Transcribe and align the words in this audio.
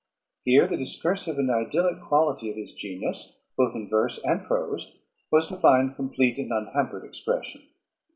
Here 0.45 0.65
the 0.65 0.77
discursive 0.77 1.37
and 1.37 1.51
idyllic 1.51 2.01
quality 2.01 2.49
of 2.49 2.55
his 2.55 2.73
genius, 2.73 3.39
both 3.55 3.75
in 3.75 3.87
verse 3.87 4.17
and 4.23 4.43
prose, 4.43 4.97
was 5.31 5.45
to 5.49 5.55
find 5.55 5.95
complete 5.95 6.39
and 6.39 6.51
unhampered 6.51 7.05
expression. 7.05 7.61